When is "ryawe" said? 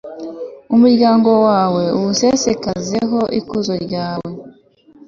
3.85-4.29